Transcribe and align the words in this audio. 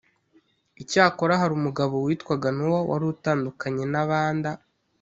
Icyakora 0.81 1.33
hari 1.41 1.53
umugabo 1.59 1.93
witwaga 2.05 2.49
Nowa 2.57 2.79
wari 2.89 3.05
utandukanye 3.13 3.83
na 3.93 3.99
abanda 4.05 4.49